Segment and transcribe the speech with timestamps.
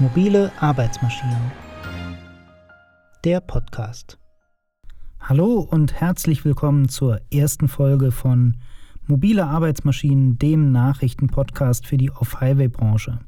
[0.00, 1.52] Mobile Arbeitsmaschinen.
[3.22, 4.18] Der Podcast.
[5.20, 8.56] Hallo und herzlich willkommen zur ersten Folge von
[9.06, 13.18] Mobile Arbeitsmaschinen, dem Nachrichtenpodcast für die Off-Highway-Branche.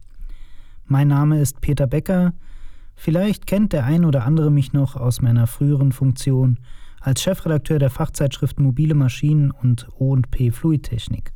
[0.86, 2.32] Mein Name ist Peter Becker.
[2.95, 6.59] Vielleicht kennt der ein oder andere mich noch aus meiner früheren Funktion
[7.02, 11.34] als Chefredakteur der Fachzeitschriften Mobile Maschinen und O&P Fluidtechnik.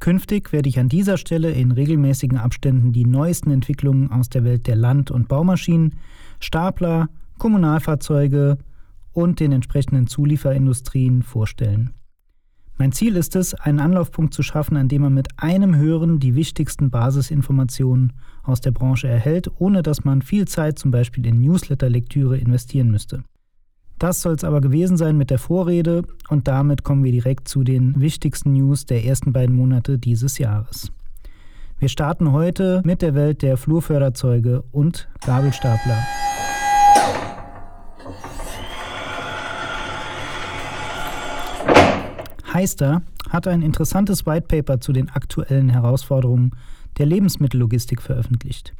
[0.00, 4.66] Künftig werde ich an dieser Stelle in regelmäßigen Abständen die neuesten Entwicklungen aus der Welt
[4.66, 5.96] der Land- und Baumaschinen,
[6.38, 7.08] Stapler,
[7.38, 8.58] Kommunalfahrzeuge
[9.12, 11.90] und den entsprechenden Zulieferindustrien vorstellen.
[12.76, 16.36] Mein Ziel ist es, einen Anlaufpunkt zu schaffen, an dem man mit einem Hören die
[16.36, 18.12] wichtigsten Basisinformationen
[18.44, 23.24] aus der Branche erhält, ohne dass man viel Zeit zum Beispiel in Newsletter-Lektüre investieren müsste.
[23.98, 27.64] Das soll es aber gewesen sein mit der Vorrede und damit kommen wir direkt zu
[27.64, 30.92] den wichtigsten News der ersten beiden Monate dieses Jahres.
[31.80, 35.98] Wir starten heute mit der Welt der Flurförderzeuge und Gabelstapler.
[42.54, 46.52] Heister hat ein interessantes White Paper zu den aktuellen Herausforderungen
[46.98, 48.74] der Lebensmittellogistik veröffentlicht.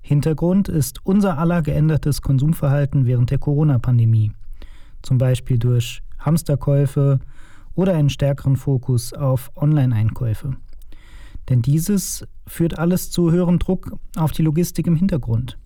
[0.00, 4.32] Hintergrund ist unser aller geändertes Konsumverhalten während der Corona-Pandemie
[5.04, 7.20] zum Beispiel durch Hamsterkäufe
[7.74, 10.56] oder einen stärkeren Fokus auf Online-Einkäufe.
[11.48, 15.58] Denn dieses führt alles zu höherem Druck auf die Logistik im Hintergrund.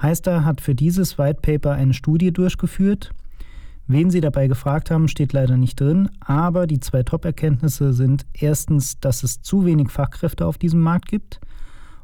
[0.00, 3.10] Heister hat für dieses White Paper eine Studie durchgeführt.
[3.88, 9.00] Wen Sie dabei gefragt haben, steht leider nicht drin, aber die zwei Top-Erkenntnisse sind erstens,
[9.00, 11.40] dass es zu wenig Fachkräfte auf diesem Markt gibt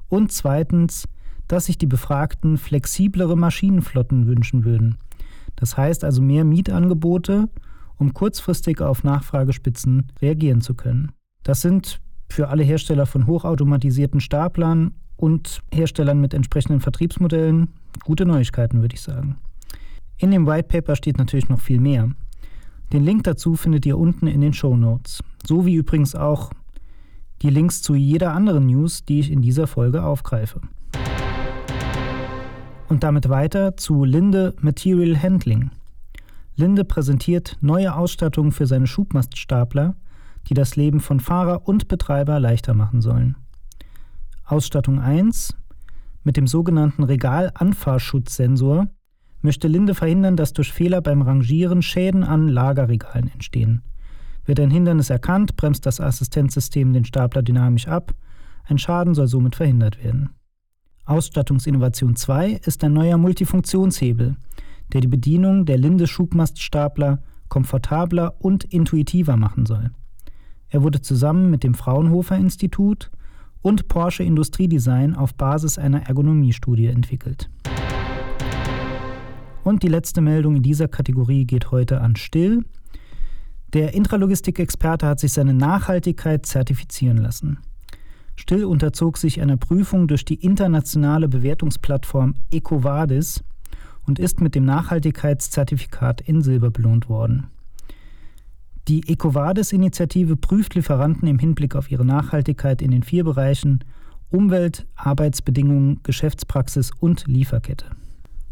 [0.08, 1.06] und zweitens,
[1.48, 4.96] dass sich die Befragten flexiblere Maschinenflotten wünschen würden–
[5.56, 7.48] das heißt also mehr Mietangebote,
[7.96, 11.12] um kurzfristig auf Nachfragespitzen reagieren zu können.
[11.42, 17.68] Das sind für alle Hersteller von hochautomatisierten Staplern und Herstellern mit entsprechenden Vertriebsmodellen
[18.04, 19.36] gute Neuigkeiten, würde ich sagen.
[20.16, 22.10] In dem White Paper steht natürlich noch viel mehr.
[22.92, 26.50] Den Link dazu findet ihr unten in den Show Notes, so wie übrigens auch
[27.42, 30.60] die Links zu jeder anderen News, die ich in dieser Folge aufgreife.
[32.92, 35.70] Und damit weiter zu Linde Material Handling.
[36.56, 39.96] Linde präsentiert neue Ausstattung für seine Schubmaststapler,
[40.50, 43.38] die das Leben von Fahrer und Betreiber leichter machen sollen.
[44.44, 45.56] Ausstattung 1
[46.22, 48.88] mit dem sogenannten Regalanfahrschutzsensor
[49.40, 53.80] möchte Linde verhindern, dass durch Fehler beim Rangieren Schäden an Lagerregalen entstehen.
[54.44, 58.12] Wird ein Hindernis erkannt, bremst das Assistenzsystem den Stapler dynamisch ab.
[58.64, 60.34] Ein Schaden soll somit verhindert werden.
[61.04, 64.36] Ausstattungsinnovation 2 ist ein neuer Multifunktionshebel,
[64.92, 69.90] der die Bedienung der Linde Schubmaststapler komfortabler und intuitiver machen soll.
[70.68, 73.10] Er wurde zusammen mit dem Fraunhofer Institut
[73.60, 77.50] und Porsche Industriedesign auf Basis einer Ergonomiestudie entwickelt.
[79.64, 82.64] Und die letzte Meldung in dieser Kategorie geht heute an Still.
[83.74, 87.58] Der Intralogistik-Experte hat sich seine Nachhaltigkeit zertifizieren lassen.
[88.36, 93.44] Still unterzog sich einer Prüfung durch die internationale Bewertungsplattform EcoVadis
[94.06, 97.48] und ist mit dem Nachhaltigkeitszertifikat in Silber belohnt worden.
[98.88, 103.84] Die EcoVadis-Initiative prüft Lieferanten im Hinblick auf ihre Nachhaltigkeit in den vier Bereichen
[104.28, 107.86] Umwelt, Arbeitsbedingungen, Geschäftspraxis und Lieferkette.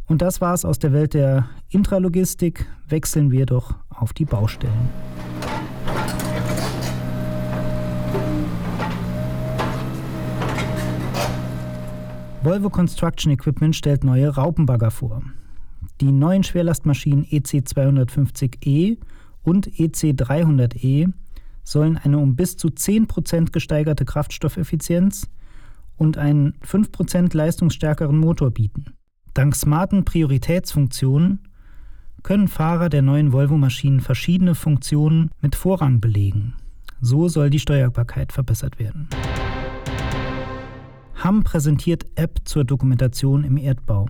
[0.07, 2.67] Und das war's aus der Welt der Intralogistik.
[2.89, 4.91] Wechseln wir doch auf die Baustellen.
[12.43, 15.23] Volvo Construction Equipment stellt neue Raupenbagger vor.
[16.01, 18.97] Die neuen Schwerlastmaschinen EC250E
[19.43, 21.12] und EC300E
[21.65, 25.29] sollen eine um bis zu 10% gesteigerte Kraftstoffeffizienz
[25.99, 28.87] und einen 5% leistungsstärkeren Motor bieten.
[29.34, 31.41] Dank smarten Prioritätsfunktionen
[32.23, 36.55] können Fahrer der neuen Volvo-Maschinen verschiedene Funktionen mit Vorrang belegen.
[37.03, 39.09] So soll die Steuerbarkeit verbessert werden.
[41.22, 44.06] Hamm präsentiert App zur Dokumentation im Erdbau.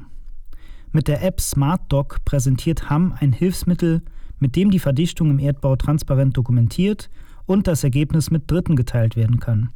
[0.92, 4.02] Mit der App SmartDoc präsentiert Hamm ein Hilfsmittel,
[4.38, 7.10] mit dem die Verdichtung im Erdbau transparent dokumentiert
[7.46, 9.70] und das Ergebnis mit Dritten geteilt werden kann.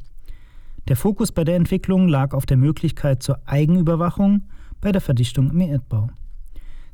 [0.87, 4.43] Der Fokus bei der Entwicklung lag auf der Möglichkeit zur Eigenüberwachung
[4.79, 6.09] bei der Verdichtung im Erdbau.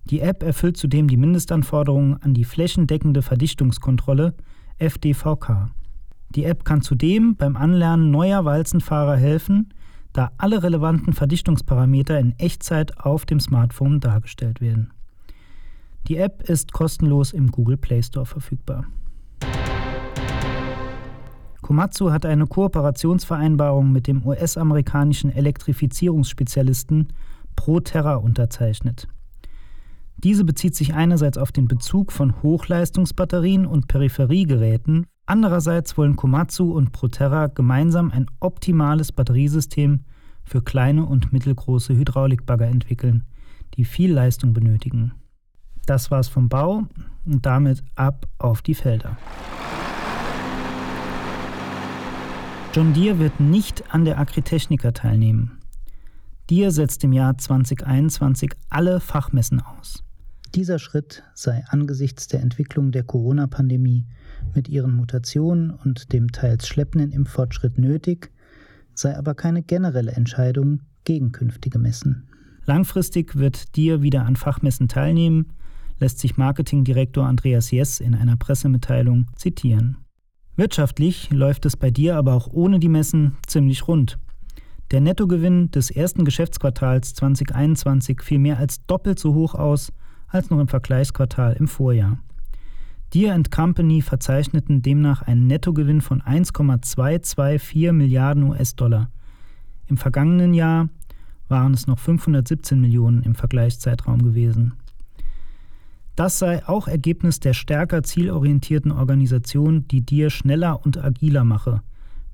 [0.05, 4.33] Die App erfüllt zudem die Mindestanforderungen an die flächendeckende Verdichtungskontrolle
[4.79, 5.69] FDVK.
[6.29, 9.71] Die App kann zudem beim Anlernen neuer Walzenfahrer helfen,
[10.13, 14.91] da alle relevanten Verdichtungsparameter in Echtzeit auf dem Smartphone dargestellt werden.
[16.07, 18.85] Die App ist kostenlos im Google Play Store verfügbar.
[21.61, 27.13] Komatsu hat eine Kooperationsvereinbarung mit dem US-amerikanischen Elektrifizierungsspezialisten
[27.55, 29.07] ProTerra unterzeichnet.
[30.17, 36.91] Diese bezieht sich einerseits auf den Bezug von Hochleistungsbatterien und Peripheriegeräten, andererseits wollen Komatsu und
[36.91, 40.01] Proterra gemeinsam ein optimales Batteriesystem
[40.43, 43.23] für kleine und mittelgroße Hydraulikbagger entwickeln,
[43.75, 45.13] die viel Leistung benötigen.
[45.85, 46.83] Das war's vom Bau
[47.25, 49.17] und damit ab auf die Felder.
[52.73, 55.59] John Deere wird nicht an der Agritechnica teilnehmen.
[56.49, 60.03] Deere setzt im Jahr 2021 alle Fachmessen aus.
[60.55, 64.05] Dieser Schritt sei angesichts der Entwicklung der Corona-Pandemie
[64.53, 68.31] mit ihren Mutationen und dem teils schleppenden Impffortschritt nötig,
[68.93, 72.27] sei aber keine generelle Entscheidung gegen künftige Messen.
[72.65, 75.47] Langfristig wird Dir wieder an Fachmessen teilnehmen,
[75.99, 79.97] lässt sich Marketingdirektor Andreas Jess in einer Pressemitteilung zitieren.
[80.55, 84.19] Wirtschaftlich läuft es bei dir aber auch ohne die Messen ziemlich rund.
[84.91, 89.91] Der Nettogewinn des ersten Geschäftsquartals 2021 fiel mehr als doppelt so hoch aus
[90.27, 92.19] als noch im Vergleichsquartal im Vorjahr.
[93.13, 99.09] Deere Company verzeichneten demnach einen Nettogewinn von 1,224 Milliarden US-Dollar.
[99.87, 100.87] Im vergangenen Jahr
[101.49, 104.75] waren es noch 517 Millionen im Vergleichszeitraum gewesen.
[106.15, 111.81] Das sei auch Ergebnis der stärker zielorientierten Organisation, die Deere schneller und agiler mache,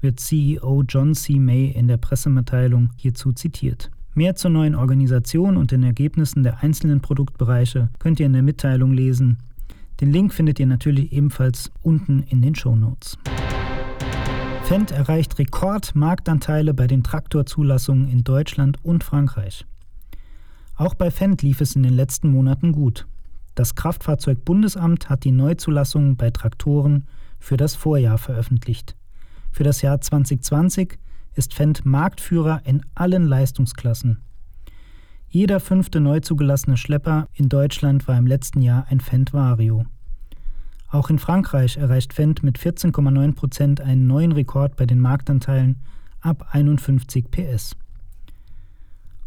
[0.01, 1.39] wird CEO John C.
[1.39, 3.89] May in der Pressemitteilung hierzu zitiert.
[4.13, 8.93] Mehr zur neuen Organisation und den Ergebnissen der einzelnen Produktbereiche könnt ihr in der Mitteilung
[8.93, 9.37] lesen.
[9.99, 13.17] Den Link findet ihr natürlich ebenfalls unten in den Shownotes.
[14.63, 19.65] Fendt erreicht Rekordmarktanteile bei den Traktorzulassungen in Deutschland und Frankreich.
[20.75, 23.07] Auch bei Fendt lief es in den letzten Monaten gut.
[23.55, 27.07] Das Kraftfahrzeugbundesamt hat die Neuzulassungen bei Traktoren
[27.39, 28.95] für das Vorjahr veröffentlicht.
[29.51, 30.99] Für das Jahr 2020
[31.33, 34.19] ist Fendt Marktführer in allen Leistungsklassen.
[35.29, 39.85] Jeder fünfte neu zugelassene Schlepper in Deutschland war im letzten Jahr ein Fendt Vario.
[40.89, 45.77] Auch in Frankreich erreicht Fendt mit 14,9 Prozent einen neuen Rekord bei den Marktanteilen
[46.21, 47.75] ab 51 PS.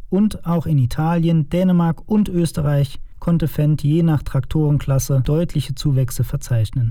[0.08, 6.90] Und auch in Italien, Dänemark und Österreich konnte Fendt je nach Traktorenklasse deutliche Zuwächse verzeichnen.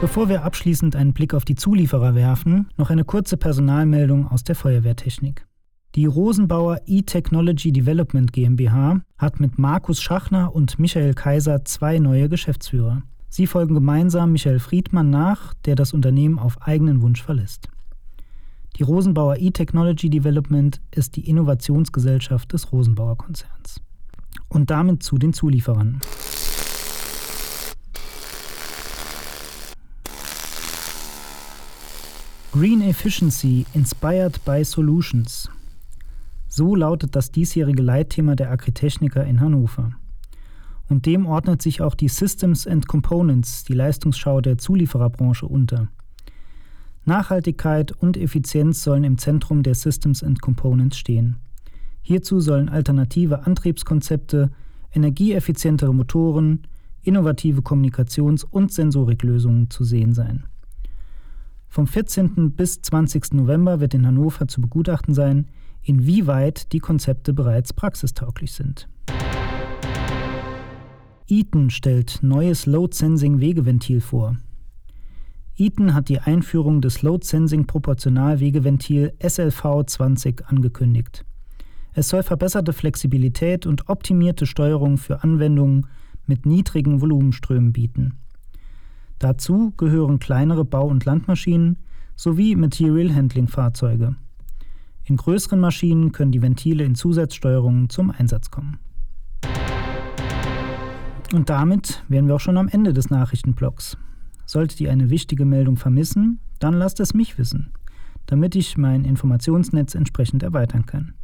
[0.00, 4.54] Bevor wir abschließend einen Blick auf die Zulieferer werfen, noch eine kurze Personalmeldung aus der
[4.54, 5.46] Feuerwehrtechnik.
[5.96, 13.02] Die Rosenbauer E-Technology Development GmbH hat mit Markus Schachner und Michael Kaiser zwei neue Geschäftsführer.
[13.30, 17.70] Sie folgen gemeinsam Michael Friedmann nach, der das Unternehmen auf eigenen Wunsch verlässt.
[18.76, 23.80] Die Rosenbauer E-Technology Development ist die Innovationsgesellschaft des Rosenbauer Konzerns.
[24.48, 26.02] Und damit zu den Zulieferern.
[32.52, 35.48] Green Efficiency Inspired by Solutions.
[36.56, 39.90] So lautet das diesjährige Leitthema der Agritechnica in Hannover.
[40.88, 45.88] Und dem ordnet sich auch die Systems and Components, die Leistungsschau der Zuliefererbranche, unter.
[47.04, 51.36] Nachhaltigkeit und Effizienz sollen im Zentrum der Systems and Components stehen.
[52.00, 54.50] Hierzu sollen alternative Antriebskonzepte,
[54.94, 56.62] energieeffizientere Motoren,
[57.02, 60.44] innovative Kommunikations- und Sensoriklösungen zu sehen sein.
[61.68, 62.52] Vom 14.
[62.52, 63.34] bis 20.
[63.34, 65.48] November wird in Hannover zu begutachten sein,
[65.86, 68.88] inwieweit die Konzepte bereits praxistauglich sind.
[71.28, 74.36] Eaton stellt neues Load Sensing Wegeventil vor.
[75.56, 81.24] Eaton hat die Einführung des Load Sensing Proportionalwegeventil SLV 20 angekündigt.
[81.94, 85.86] Es soll verbesserte Flexibilität und optimierte Steuerung für Anwendungen
[86.26, 88.18] mit niedrigen Volumenströmen bieten.
[89.18, 91.78] Dazu gehören kleinere Bau- und Landmaschinen
[92.16, 94.16] sowie Material Handling Fahrzeuge.
[95.06, 98.78] In größeren Maschinen können die Ventile in Zusatzsteuerungen zum Einsatz kommen.
[101.32, 103.96] Und damit wären wir auch schon am Ende des Nachrichtenblocks.
[104.44, 107.72] Solltet ihr eine wichtige Meldung vermissen, dann lasst es mich wissen,
[108.26, 111.14] damit ich mein Informationsnetz entsprechend erweitern kann.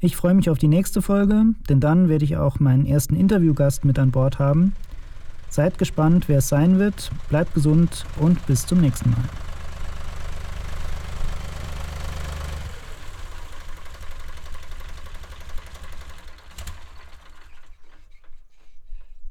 [0.00, 3.84] Ich freue mich auf die nächste Folge, denn dann werde ich auch meinen ersten Interviewgast
[3.84, 4.72] mit an Bord haben,
[5.50, 7.10] Seid gespannt, wer es sein wird.
[7.30, 9.47] Bleibt gesund und bis zum nächsten Mal.